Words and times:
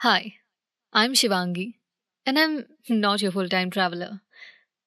Hi, 0.00 0.34
I'm 0.92 1.12
Shivangi, 1.12 1.74
and 2.26 2.36
I'm 2.36 2.66
not 2.88 3.22
your 3.22 3.30
full 3.30 3.48
time 3.48 3.70
traveler. 3.70 4.20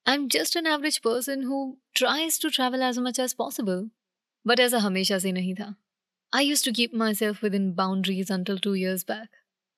I'm 0.05 0.27
just 0.27 0.57
an 0.57 0.67
average 0.67 1.01
person 1.01 1.43
who 1.43 1.77
tries 1.93 2.37
to 2.39 2.49
travel 2.49 2.83
as 2.83 2.99
much 2.99 3.17
as 3.17 3.33
possible. 3.33 3.85
But 4.45 4.59
ऐसा 4.59 4.77
हमेशा 4.77 5.17
से 5.19 5.31
नहीं 5.31 5.53
था 5.55 5.73
I 6.33 6.41
used 6.41 6.65
to 6.65 6.73
keep 6.73 6.93
myself 6.93 7.41
within 7.41 7.71
boundaries 7.79 8.29
until 8.29 8.59
two 8.67 8.75
years 8.81 9.05
back. 9.13 9.29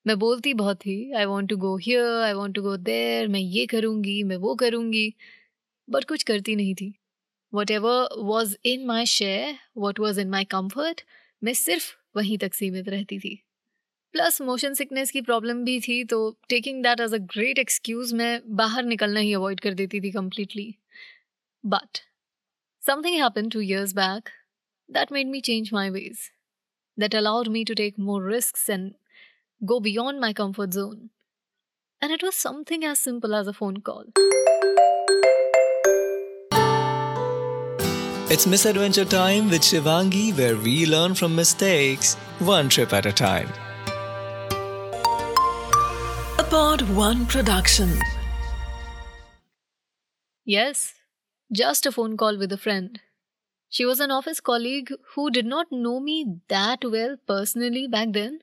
मैं 0.05 0.17
बोलती 0.19 0.53
बहुत 0.53 0.77
थी 0.85 0.97
I 1.17 1.25
want 1.25 1.49
to 1.49 1.57
go 1.57 1.75
here 1.77 2.21
I 2.23 2.33
want 2.33 2.55
to 2.55 2.61
go 2.61 2.75
there 2.77 3.27
मैं 3.27 3.39
ये 3.39 3.65
करूँगी 3.75 4.21
मैं 4.23 4.37
वो 4.45 4.55
करूँगी 4.55 5.07
बट 5.87 6.03
कुछ 6.09 6.23
करती 6.31 6.55
नहीं 6.55 6.75
थी 6.81 6.93
what 7.53 7.71
ever 7.71 8.21
was 8.33 8.57
in 8.73 8.85
my 8.87 9.05
share 9.15 9.57
what 9.85 9.99
was 9.99 10.19
in 10.19 10.29
my 10.29 10.45
comfort 10.55 11.01
मैं 11.43 11.53
सिर्फ 11.53 11.95
वहीं 12.17 12.37
तक 12.37 12.53
सीमित 12.53 12.89
रहती 12.89 13.19
थी 13.19 13.41
प्लस 14.14 14.40
मोशन 14.42 14.74
सिकनेस 14.74 15.10
की 15.10 15.20
प्रॉब्लम 15.22 15.62
भी 15.64 15.78
थी 15.80 16.02
तो 16.04 16.18
taking 16.48 16.82
that 16.82 17.00
as 17.00 17.14
a 17.14 17.18
great 17.34 17.58
excuse 17.58 18.12
मैं 18.14 18.40
बाहर 18.56 18.82
निकलना 18.84 19.20
ही 19.20 19.32
अवॉइड 19.34 19.60
कर 19.60 19.74
देती 19.74 20.00
थी 20.00 20.10
completely 20.12 20.74
but 21.64 21.98
something 22.82 23.16
happen 23.22 23.48
two 23.48 23.60
years 23.60 23.92
back 23.94 24.28
that 24.88 25.12
made 25.12 25.28
me 25.28 25.40
change 25.48 25.70
my 25.72 25.90
ways 25.90 26.28
that 26.98 27.14
allowed 27.14 27.48
me 27.48 27.64
to 27.64 27.74
take 27.74 27.98
more 28.00 28.30
risk 28.32 28.70
and 28.70 28.92
go 29.60 29.80
beyond 29.80 30.20
my 30.20 30.32
comfort 30.42 30.70
zone 30.70 31.08
and 32.02 32.12
it 32.12 32.24
was 32.24 32.34
something 32.34 32.84
as 32.84 32.96
simple 32.96 33.40
as 33.40 33.48
a 33.48 33.58
phone 33.60 33.76
call 33.90 34.12
It's 38.34 38.46
Misadventure 38.50 39.02
Time 39.06 39.50
with 39.54 39.66
Shivangi, 39.66 40.22
where 40.36 40.54
we 40.58 40.76
learn 40.86 41.16
from 41.16 41.34
mistakes 41.40 42.14
one 42.50 42.70
trip 42.70 42.94
at 42.98 43.10
a 43.10 43.12
time. 43.20 43.52
Pod 46.52 46.82
One 46.90 47.24
production. 47.24 47.98
Yes, 50.44 50.92
just 51.50 51.86
a 51.86 51.90
phone 51.90 52.18
call 52.18 52.36
with 52.36 52.52
a 52.52 52.58
friend. 52.58 53.00
She 53.70 53.86
was 53.86 54.00
an 54.00 54.10
office 54.10 54.38
colleague 54.38 54.92
who 55.14 55.30
did 55.30 55.46
not 55.46 55.72
know 55.72 55.98
me 55.98 56.40
that 56.48 56.84
well 56.84 57.16
personally 57.26 57.86
back 57.88 58.08
then, 58.12 58.40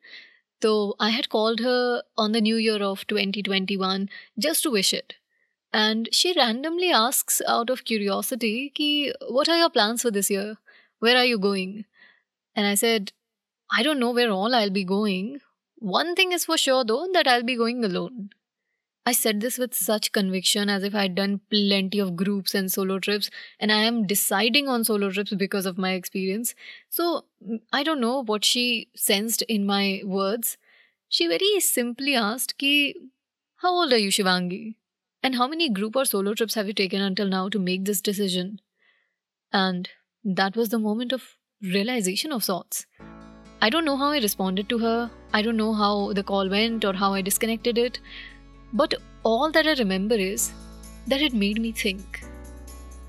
though 0.60 0.96
I 1.00 1.12
had 1.12 1.30
called 1.30 1.60
her 1.60 2.02
on 2.18 2.32
the 2.32 2.42
new 2.42 2.56
year 2.56 2.82
of 2.82 3.06
2021 3.06 4.10
just 4.40 4.64
to 4.64 4.72
wish 4.72 4.92
it. 4.92 5.14
And 5.72 6.10
she 6.12 6.34
randomly 6.36 6.92
asks 6.92 7.44
out 7.48 7.70
of 7.70 7.86
curiosity, 7.86 8.72
ki, 8.74 9.14
What 9.28 9.48
are 9.50 9.58
your 9.58 9.70
plans 9.70 10.02
for 10.02 10.10
this 10.10 10.32
year? 10.32 10.58
Where 10.98 11.16
are 11.16 11.26
you 11.26 11.38
going? 11.38 11.86
And 12.56 12.66
I 12.66 12.74
said, 12.74 13.12
I 13.72 13.84
don't 13.84 14.00
know 14.00 14.10
where 14.10 14.32
all 14.32 14.56
I'll 14.56 14.72
be 14.72 14.84
going. 14.84 15.42
One 15.80 16.14
thing 16.16 16.32
is 16.34 16.46
for 16.46 16.58
sure 16.58 16.84
though, 16.84 17.08
that 17.14 17.28
I'll 17.28 17.44
be 17.44 17.56
going 17.56 17.84
alone. 17.84 18.32
I 19.06 19.14
said 19.14 19.40
this 19.42 19.58
with 19.58 19.74
such 19.74 20.12
conviction 20.12 20.70
as 20.70 20.84
if 20.84 20.94
I'd 20.94 21.16
done 21.16 21.42
plenty 21.50 22.00
of 22.00 22.16
groups 22.16 22.54
and 22.54 22.72
solo 22.72 23.00
trips, 23.00 23.32
and 23.60 23.72
I 23.72 23.84
am 23.84 24.06
deciding 24.06 24.68
on 24.68 24.84
solo 24.84 25.10
trips 25.10 25.34
because 25.34 25.66
of 25.66 25.78
my 25.78 25.94
experience. 25.94 26.54
So 26.90 27.26
mm, 27.44 27.62
I 27.74 27.84
don't 27.84 28.02
know 28.02 28.24
what 28.24 28.46
she 28.46 28.90
sensed 28.96 29.42
in 29.44 29.66
my 29.66 30.02
words. 30.06 30.58
She 31.08 31.28
very 31.28 31.60
simply 31.60 32.14
asked, 32.16 32.58
Ki, 32.58 32.96
How 33.58 33.72
old 33.72 33.94
are 33.94 33.98
you, 33.98 34.10
Shivangi? 34.10 34.76
And 35.24 35.36
how 35.36 35.48
many 35.48 35.70
group 35.70 35.96
or 35.96 36.06
solo 36.06 36.34
trips 36.34 36.54
have 36.54 36.68
you 36.68 36.74
taken 36.74 37.02
until 37.02 37.28
now 37.28 37.50
to 37.50 37.58
make 37.58 37.86
this 37.86 38.02
decision? 38.02 38.62
And 39.52 39.90
that 40.24 40.56
was 40.56 40.70
the 40.70 40.80
moment 40.80 41.14
of 41.14 41.38
realization 41.64 42.32
of 42.32 42.44
sorts. 42.44 42.86
I 43.62 43.70
don't 43.70 43.86
know 43.86 43.98
how 43.98 44.12
I 44.12 44.20
responded 44.20 44.70
to 44.70 44.78
her. 44.80 45.12
I 45.34 45.42
don't 45.42 45.58
know 45.58 45.74
how 45.74 46.14
the 46.14 46.24
call 46.24 46.50
went 46.50 46.86
or 46.86 46.94
how 46.94 47.14
I 47.14 47.22
disconnected 47.22 47.78
it. 47.78 48.00
But 48.74 48.96
all 49.24 49.52
that 49.52 49.68
I 49.68 49.74
remember 49.74 50.16
is 50.16 50.52
that 51.08 51.22
it 51.22 51.34
made 51.34 51.60
me 51.60 51.72
think. 51.72 52.24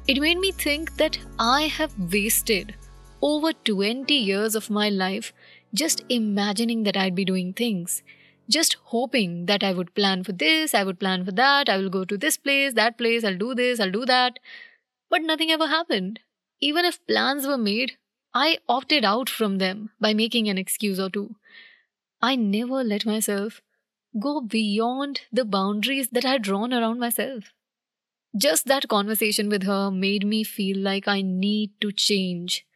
It 0.06 0.21
made 0.21 0.39
me 0.39 0.53
think 0.53 0.97
that 0.97 1.19
I 1.39 1.62
have 1.62 1.93
wasted 2.12 2.75
over 3.22 3.53
20 3.53 4.15
years 4.15 4.55
of 4.55 4.71
my 4.71 4.89
life 4.89 5.33
just 5.75 6.05
imagining 6.09 6.83
that 6.84 6.97
I'd 6.97 7.15
be 7.15 7.25
doing 7.25 7.53
things, 7.53 8.03
just 8.49 8.77
hoping 8.84 9.47
that 9.47 9.62
I 9.62 9.72
would 9.72 9.95
plan 9.95 10.25
for 10.25 10.33
this, 10.33 10.75
I 10.75 10.83
would 10.83 10.99
plan 10.99 11.25
for 11.25 11.33
that, 11.33 11.69
I 11.69 11.77
will 11.77 11.91
go 11.91 12.05
to 12.05 12.19
this 12.19 12.37
place, 12.37 12.75
that 12.75 12.99
place, 12.99 13.25
I'll 13.25 13.37
do 13.37 13.55
this, 13.55 13.78
I'll 13.78 13.91
do 13.91 14.05
that. 14.06 14.39
But 15.09 15.22
nothing 15.22 15.50
ever 15.50 15.69
happened. 15.69 16.21
Even 16.61 16.84
if 16.84 17.05
plans 17.06 17.47
were 17.47 17.59
made, 17.59 17.97
I 18.34 18.59
opted 18.69 19.05
out 19.05 19.28
from 19.28 19.59
them 19.59 19.91
by 20.00 20.15
making 20.15 20.49
an 20.49 20.59
excuse 20.59 20.99
or 20.99 21.11
two. 21.11 21.37
I 22.23 22.37
never 22.37 22.85
let 22.85 23.07
myself 23.07 23.63
go 24.19 24.41
beyond 24.41 25.23
the 25.33 25.45
boundaries 25.45 26.09
that 26.09 26.25
I 26.25 26.33
had 26.33 26.43
drawn 26.43 26.75
around 26.75 26.99
myself. 26.99 27.53
Just 28.37 28.67
that 28.67 28.89
conversation 28.89 29.49
with 29.49 29.65
her 29.65 29.91
made 29.91 30.27
me 30.27 30.45
feel 30.45 30.79
like 30.79 31.09
I 31.09 31.23
need 31.23 31.73
to 31.81 31.91
change. 31.93 32.67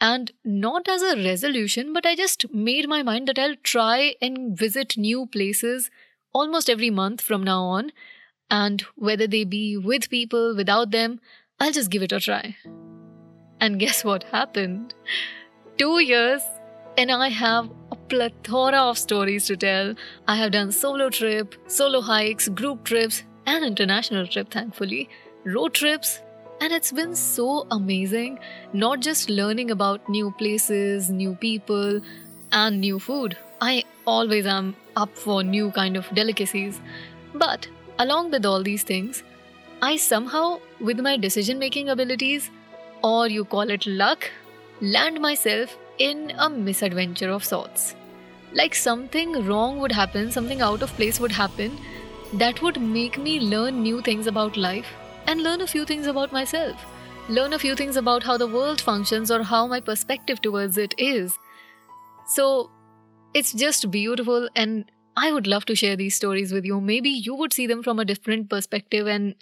And 0.00 0.32
not 0.44 0.88
as 0.88 1.02
a 1.02 1.16
resolution, 1.16 1.92
but 1.92 2.04
I 2.04 2.16
just 2.16 2.52
made 2.52 2.88
my 2.88 3.02
mind 3.02 3.28
that 3.28 3.38
I'll 3.38 3.56
try 3.62 4.16
and 4.20 4.58
visit 4.58 4.96
new 4.96 5.26
places 5.26 5.90
almost 6.32 6.68
every 6.68 6.90
month 6.90 7.20
from 7.20 7.44
now 7.44 7.62
on. 7.62 7.92
And 8.50 8.82
whether 8.96 9.26
they 9.26 9.44
be 9.44 9.76
with 9.76 10.10
people, 10.10 10.56
without 10.56 10.90
them, 10.90 11.20
I'll 11.60 11.72
just 11.72 11.90
give 11.90 12.02
it 12.02 12.12
a 12.12 12.20
try. 12.20 12.56
And 13.60 13.78
guess 13.78 14.04
what 14.04 14.24
happened? 14.24 14.92
Two 15.78 16.00
years, 16.00 16.42
and 16.98 17.12
I 17.12 17.28
have 17.28 17.70
plethora 18.12 18.80
of 18.90 18.98
stories 18.98 19.46
to 19.46 19.56
tell. 19.56 19.94
I 20.28 20.36
have 20.36 20.52
done 20.52 20.70
solo 20.70 21.08
trip, 21.08 21.54
solo 21.66 22.02
hikes, 22.02 22.48
group 22.48 22.84
trips, 22.84 23.22
and 23.46 23.64
international 23.64 24.26
trip, 24.26 24.50
thankfully, 24.50 25.08
road 25.44 25.72
trips, 25.72 26.20
and 26.60 26.74
it's 26.74 26.92
been 26.92 27.14
so 27.16 27.66
amazing. 27.70 28.38
Not 28.74 29.00
just 29.00 29.30
learning 29.30 29.70
about 29.70 30.10
new 30.10 30.30
places, 30.32 31.08
new 31.08 31.34
people, 31.34 32.02
and 32.52 32.80
new 32.82 32.98
food. 32.98 33.38
I 33.62 33.84
always 34.06 34.46
am 34.46 34.76
up 34.94 35.16
for 35.16 35.42
new 35.42 35.70
kind 35.70 35.96
of 35.96 36.14
delicacies. 36.14 36.82
But 37.34 37.66
along 37.98 38.30
with 38.30 38.44
all 38.44 38.62
these 38.62 38.82
things, 38.82 39.22
I 39.80 39.96
somehow, 39.96 40.60
with 40.80 41.00
my 41.00 41.16
decision 41.16 41.58
making 41.58 41.88
abilities, 41.88 42.50
or 43.02 43.26
you 43.28 43.46
call 43.46 43.70
it 43.70 43.86
luck, 43.86 44.30
land 44.82 45.18
myself 45.20 45.76
in 45.98 46.32
a 46.38 46.50
misadventure 46.50 47.30
of 47.30 47.44
sorts. 47.44 47.94
Like 48.54 48.74
something 48.74 49.46
wrong 49.46 49.78
would 49.80 49.92
happen, 49.92 50.30
something 50.30 50.60
out 50.60 50.82
of 50.82 50.90
place 50.94 51.18
would 51.18 51.32
happen 51.32 51.78
that 52.34 52.62
would 52.62 52.80
make 52.80 53.18
me 53.18 53.40
learn 53.40 53.82
new 53.82 54.00
things 54.02 54.26
about 54.26 54.56
life 54.56 54.86
and 55.26 55.42
learn 55.42 55.60
a 55.60 55.66
few 55.66 55.84
things 55.84 56.06
about 56.06 56.32
myself. 56.32 56.84
Learn 57.28 57.52
a 57.52 57.58
few 57.58 57.74
things 57.76 57.96
about 57.96 58.22
how 58.22 58.36
the 58.36 58.46
world 58.46 58.80
functions 58.80 59.30
or 59.30 59.42
how 59.42 59.66
my 59.66 59.80
perspective 59.80 60.40
towards 60.40 60.76
it 60.76 60.94
is. 60.98 61.38
So 62.26 62.70
it's 63.32 63.52
just 63.52 63.90
beautiful 63.90 64.48
and 64.54 64.84
I 65.16 65.32
would 65.32 65.46
love 65.46 65.64
to 65.66 65.74
share 65.74 65.96
these 65.96 66.16
stories 66.16 66.52
with 66.52 66.64
you. 66.64 66.80
Maybe 66.80 67.10
you 67.10 67.34
would 67.34 67.52
see 67.52 67.66
them 67.66 67.82
from 67.82 67.98
a 67.98 68.04
different 68.04 68.50
perspective 68.50 69.06
and 69.06 69.34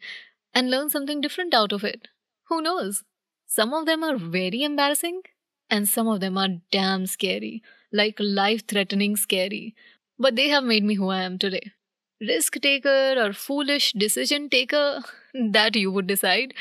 and 0.53 0.71
learn 0.71 0.91
something 0.91 1.21
different 1.21 1.55
out 1.55 1.73
of 1.73 1.85
it. 1.85 2.09
Who 2.49 2.61
knows? 2.61 3.05
Some 3.47 3.73
of 3.73 3.87
them 3.87 4.03
are 4.05 4.17
very 4.17 4.63
embarrassing 4.63 5.23
and 5.69 5.89
some 5.89 6.09
of 6.09 6.21
them 6.21 6.37
are 6.37 6.49
damn 6.73 7.07
scary, 7.07 7.63
like 7.93 8.17
life 8.21 8.67
threatening 8.67 9.17
scary. 9.17 9.75
But 10.19 10.37
they 10.37 10.49
have 10.49 10.65
made 10.65 10.85
me 10.85 10.95
who 10.95 11.09
I 11.11 11.23
am 11.23 11.39
today. 11.39 11.73
Risk 12.21 12.61
taker 12.61 13.15
or 13.19 13.33
foolish 13.33 13.93
decision 13.93 14.51
taker, 14.51 15.03
that 15.35 15.77
you 15.77 15.91
would 15.91 16.07
decide. 16.07 16.55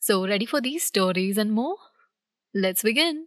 So, 0.00 0.26
ready 0.26 0.46
for 0.46 0.60
these 0.60 0.84
stories 0.84 1.38
and 1.38 1.52
more? 1.52 1.76
Let's 2.54 2.82
begin. 2.82 3.26